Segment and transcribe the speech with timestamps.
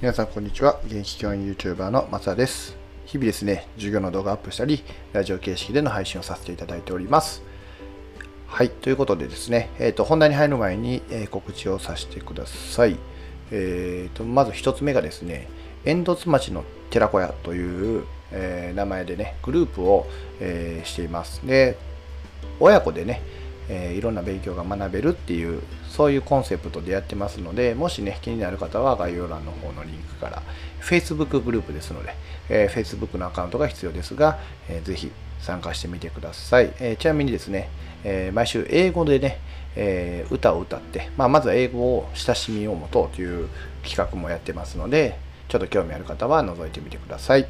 [0.00, 0.80] 皆さんこんにちは。
[0.86, 2.74] 現役教員 YouTuber の松田です。
[3.04, 4.82] 日々ですね、授業の動画アップしたり、
[5.12, 7.42] ラジオ形式での配信をさせていただいております。
[8.46, 12.96] はい、ということでですね、えーと、本題に入る前に、えー、告知をさせてください。
[13.50, 15.50] えーと、まず1つ目がですね、
[15.84, 20.06] 煙突町の寺子屋という、えー、名前でね、グループを、
[20.40, 21.46] えー、しています。
[21.46, 21.76] で、
[22.58, 23.20] 親子でね、
[23.72, 30.42] えー、いろんな勉強が学べるっていうそういうコンセプトでやってますのでもしね気になる方は概要欄の方のリンクから
[30.80, 32.14] Facebook グループですので、
[32.48, 37.70] えー、Facebook のアカウントが必要ですが、えー、ぜひ参加してみてください、えー、ちなみにですね、
[38.04, 39.38] え、毎週英語でね、
[39.76, 43.48] え、歌を歌って、まあ、まずは英語を親しみを持とうという
[43.82, 45.16] 企画もやってますので
[45.48, 47.46] ちょっと興味ある方は覗いてみてください。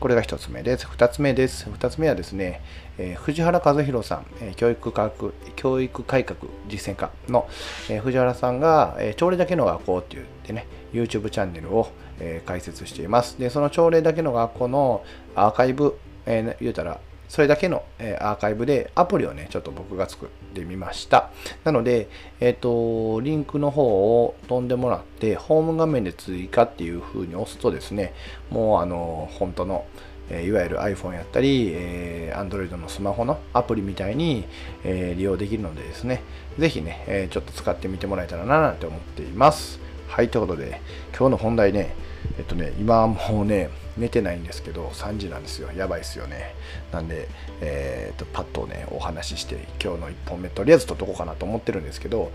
[0.00, 0.86] これが1つ目です。
[0.86, 1.68] 2つ目です。
[1.68, 2.62] 2つ目はですね、
[2.98, 6.38] えー、藤原和弘さん、えー、教育科学、教育改革
[6.68, 7.48] 実践家の、
[7.90, 11.88] えー、藤原さんが、え朝礼だけの学校って言ってね、YouTube チャンネルを、
[12.20, 13.40] え開設しています。
[13.40, 21.30] で、その朝礼だけの学校のアーカイブ、え言うたら、それだけの、えアーカイブでアプリをね、ちょっと僕が作ってみました。
[21.62, 22.08] なので、
[22.40, 23.82] えっ、と、リンクの方
[24.22, 28.14] を飛んでもらって、ホーム画面で追加っていう風に押すとですね、
[28.50, 29.84] もうあの、本当の、
[30.30, 34.44] えいわゆる iPhone やったり、え Android のスマホのアプリみたいに、
[34.84, 36.22] え利用できるのでですね、
[36.58, 39.80] ぜひね、えちょっと使ってみてもらえたらななんて思っています。
[40.08, 40.80] はい、ということで、
[41.16, 41.94] 今日の本題ね、
[42.38, 43.68] えっとね、今もうね、
[43.98, 45.70] 寝てないんですけど、3時なんですよ。
[45.76, 46.54] やばいですよね。
[46.92, 47.28] なんで、
[47.60, 52.32] えー、と、パッとね、お話しして、今日の1本目、とりあえず撮っとこうかなと思ってるんですけど、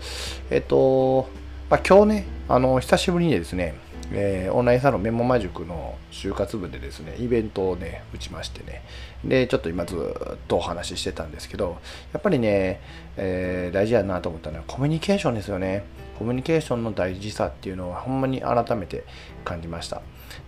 [0.50, 1.28] えっと、
[1.70, 3.74] まあ、今日ね、あの、久しぶりにですね、
[4.12, 8.82] えー、オンラインサロンメモマ塾の就活部でですね、イベントをね、打ちましてね、
[9.24, 11.78] で、ちょっと今ずっとお話ししてたんですけど、
[12.12, 12.80] やっぱりね、
[13.16, 15.84] えー、大事やなと思ったのはコミュニケーションですよね。
[16.18, 19.04] コミュニケーションの大事さっていうのはほんまに改めて
[19.44, 20.02] 感じました。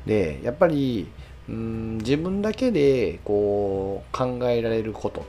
[0.04, 1.08] で、やっぱり、
[1.48, 5.24] うん自分だけでこう考えられること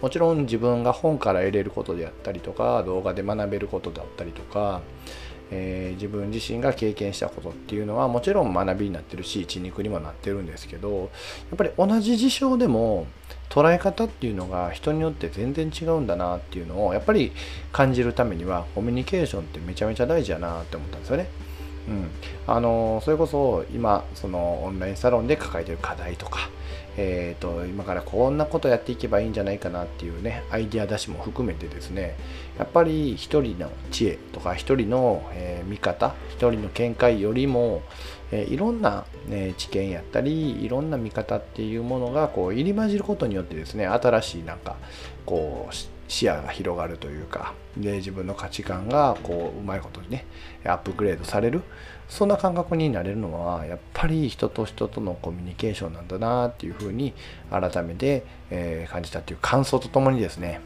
[0.00, 4.80] もちろん自分が本から得れることであったりとか動画で学べることだったりとか
[5.50, 11.06] えー、自分自身が経験したことっていうのはもちろん学びになってるし血肉にもなってるんですけどや
[11.54, 13.06] っぱり同じ事象でも
[13.48, 17.32] 捉え方っていうのが人によって全然違うんだなっていうのをやっぱり
[17.72, 21.28] 感じるためにはコミュニケーションってめちゃめちゃ大事だなって思ったんですよね。
[21.90, 22.10] うん、
[22.46, 26.48] あのそれこそ今そのオンラインサロンで抱えてる課題とか
[26.96, 32.16] えーと、今からこんなことやっていけばいいんじゃないかなっていうねアイデア出しも含めてですね
[32.58, 37.82] やっぱり一人の知恵とか一人の、えー、見方一人の見解よりも、
[38.32, 44.76] えー、いろんな、ね、知見やったりいろんな見方っていうものがこう入り混じることによってですね新しいなんか
[45.24, 45.74] こう
[46.10, 50.26] 視野が広がるというかで自分の価値観がこううまいことにね
[50.64, 51.62] アップグレードされる
[52.08, 57.14] そんな感覚になれるのはやっぱり人と人とのコミュニケーションなんだなっていうふうに
[57.50, 60.60] 改めて、え、感じたっていう感想とともにですね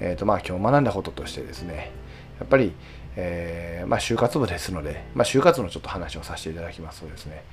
[0.00, 1.90] えーとまあ、今日学んだこととしてですね
[2.38, 2.72] やっぱり、
[3.16, 7.44] えー、まあ、就活部ですので、まあ、就活のちょっと話をさせていただきますとですね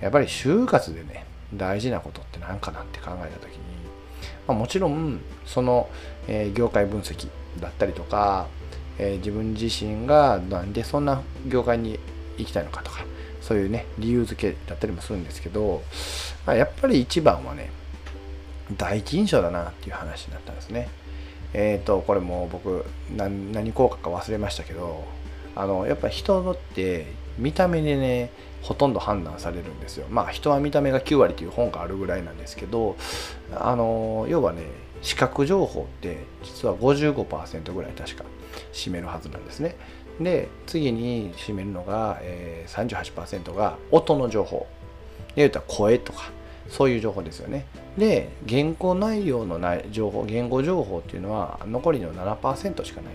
[0.00, 3.77] やっぱり就活でね大事なことって何かなって考えた時に
[4.48, 5.88] まあ、もちろんその、
[6.26, 7.28] え、業界分析
[7.60, 8.46] だったりとか、
[8.98, 12.00] え、自分自身がなんでそんな業界に
[12.38, 13.04] 行きたいのかとか
[13.40, 15.82] そういうね理由付けだったりもするんですけど、
[16.46, 17.70] まあ、やっぱり一番はね
[18.76, 20.88] 第一印象だなっていう話になったんですね。
[21.54, 22.84] えっ、ー、とこれも僕
[23.16, 25.04] 何何効果か忘れましたけど
[25.56, 27.06] あのやっぱ人って
[27.38, 28.30] 見た目でね
[28.62, 30.06] ほとんど判断されるんですよ。
[30.10, 32.96] まあ人は見た目が9割という本があるぐらいなんですけど
[33.54, 34.62] あの要はね
[35.02, 38.24] 視覚情報って実は55%ぐらい確か
[38.72, 39.76] 占めるはずなんですね。
[40.20, 44.66] で次に占めるのが、えー、38%が音の情報。
[45.28, 46.32] で言うたら声とか
[46.68, 47.66] そういう情報ですよね。
[47.96, 53.14] で言語内容のない情報言語情報っていうのは残りの7%しかない。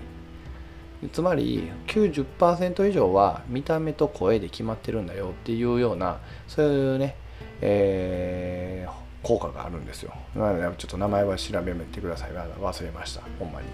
[1.11, 7.15] つまり90%以上は見た目と声で決まってるんだよっていうようなそういうね、
[7.61, 10.77] えー、効果があるんですよなので。
[10.77, 12.31] ちょっと名前は調べてください。
[12.31, 13.21] 忘れました。
[13.39, 13.67] ほんまに。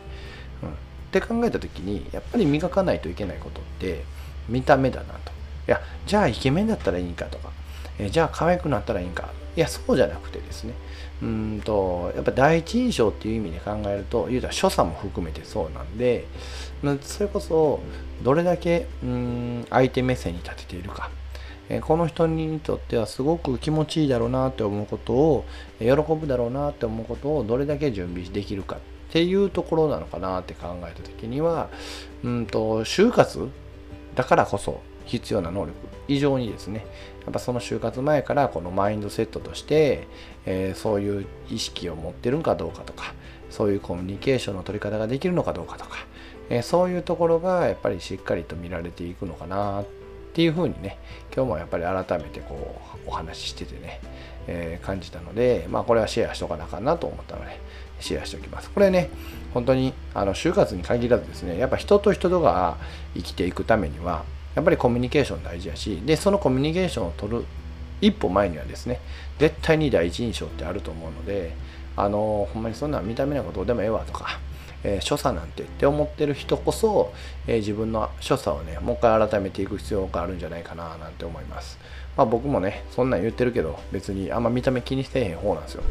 [0.64, 0.74] うん、っ
[1.12, 4.04] て考えた時にやっぱり磨かないといけないことって
[4.48, 5.32] 見た目だなと。
[5.68, 7.52] いやじゃあイケメンだったらいいんかとか、
[8.00, 9.30] えじゃあ可愛くなったらいいんか
[9.60, 10.74] いやそうじゃなくてですね。
[11.22, 16.26] うんとやっぱ第一印象っていう意味で考えると言うたら所作も含めてそうなんで
[17.02, 17.82] それこそ
[18.24, 21.12] どれだけうん相手目線に立てているか。
[21.82, 25.46] この人にとってはすごく気持ちいいだろうなって思うことを
[25.80, 28.80] 喜ぶだろうなって思うことをどれだけ準備できるかっ
[29.12, 31.70] ていうところなのかなって考えた時には
[32.24, 33.50] うんと就活
[34.16, 35.90] だからこそ必要な能力。
[36.10, 36.86] 以上にですね
[37.24, 40.08] やっぱその就活前からこのマインドセットとして、
[40.46, 43.14] えー、そういう意識を持ってるんかどうかとか
[43.52, 45.98] そういうコミュニケーションの取り方ができるのかどうかとか、
[46.50, 49.86] えー、そういうところがやっぱりしっかりと見られていくのかなっ
[50.34, 50.98] ていうふうにね
[51.36, 54.02] 今日もやっぱり改めてこうお話ししててね、
[54.48, 57.60] えー、感じたのでまあこれはシェアしとかなあかんなと思ったので
[58.00, 58.70] シェアしておきます。
[58.72, 59.10] これね
[59.54, 62.78] 本当にあの就活に限らずですねやっぱ人と人とが
[63.16, 64.24] 生きていくためには
[64.56, 67.46] やっぱりコミュニケーション大事やしでそのコミュニケーションを取る
[68.02, 69.00] 一歩前にはですね
[69.38, 71.54] 絶対に第一印象ってあると思うので
[71.96, 74.40] あのほんまにそんな見た目なんかどうでもええわとか、
[74.84, 77.14] えー、所作なんてって思ってる人こそ、
[77.46, 81.78] えー、自分の所作をねもう一回改めていく必要があるんじゃないかななんて思います。
[82.16, 85.84] まあ僕もねそんなん言ってるけど別にあんま見た目気にしてへん方なんですよ、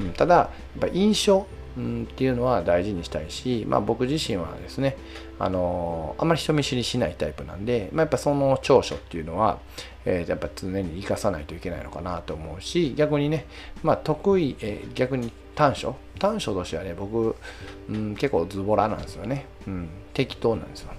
[0.00, 1.46] うん、ただやっぱ印象
[1.76, 4.96] うん、っていうのは大事にしたいし、まあ、僕自身はですね
[5.38, 9.58] あのあんまり人見知りしないタイプなんで、まあ、やっぱその長所っていうのは、
[10.04, 13.46] えー、やっぱ常に生かさないといけないのかなと思うし逆にね、
[13.82, 17.36] まあ、得意、えー、逆に短所短所としてはね僕、
[17.88, 20.92] うん、結構ズボラなんですよね、うん、適当なんですよ。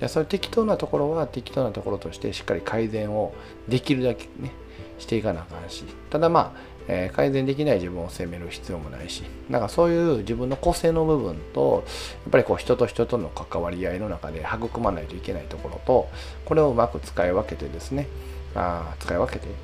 [0.00, 3.32] でそういう適当なところは適当なところとしてしっかり改善を
[3.68, 4.52] できるだけね
[4.98, 5.84] していかなあかんし。
[6.10, 11.84] ただまあえー、改善できない自分を責める必要もないしなんかそういう自分の個性の部分と
[12.24, 16.08] やっぱりこう人と人との関わり合いの中で育まないといけないところと
[16.44, 18.08] これをうまく使い分けてですね
[18.54, 19.54] あ使い分けて、うん、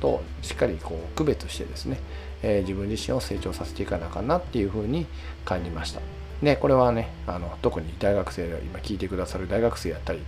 [0.00, 1.98] としっかりこう区別してですね、
[2.42, 5.06] えー、自分自身を成長させていかなかなっていうふうに
[5.44, 6.00] 感じました。
[6.42, 10.20] でこれはねあの特に大学生今聞いてくださる大学生やったり、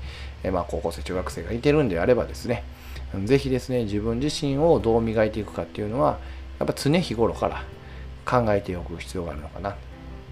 [0.43, 2.65] えー、まあ、高校生中学生がいてるんであればですね
[3.25, 6.19] ぜひですね自分自身をどう磨いていくかっていうのは
[6.59, 7.65] やっぱ常日頃から
[8.25, 9.77] 考えておく必要があるのかな。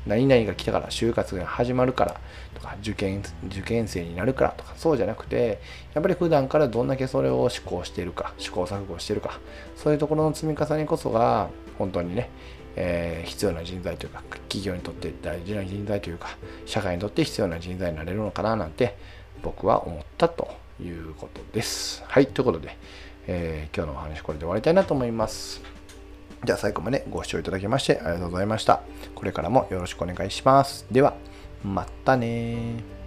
[0.07, 2.21] 何々が来たから就活が始まるから
[2.55, 5.61] とか受験受験生になるからとかそうじゃなくて
[5.95, 9.39] やっぱり普段からどんだけそれを思考しているか試行錯誤してるか
[9.77, 12.31] そういうところの積み重ねこそが本当にね、
[12.77, 18.97] えー、必要な人材というか企業にとって大事な人材というか社会にとって必要な人材になれるのかななんて
[19.43, 20.49] 僕は思ったと
[20.83, 22.03] いうことです。
[22.07, 22.77] はい、ということで、
[23.27, 25.63] えー、今日のお話これで終わりたいなと思います。
[26.45, 28.81] じゃあ最後までご視聴いただきましてありがとうございました。
[29.15, 30.87] これからもよろしくお願いします。
[30.91, 31.15] では、
[31.63, 33.00] またね